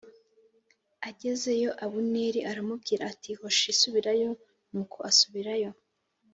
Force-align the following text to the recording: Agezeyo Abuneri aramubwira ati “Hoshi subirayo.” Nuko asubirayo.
Agezeyo 1.09 1.69
Abuneri 1.85 2.39
aramubwira 2.51 3.03
ati 3.11 3.31
“Hoshi 3.39 3.69
subirayo.” 3.79 4.31
Nuko 4.71 4.97
asubirayo. 5.09 5.69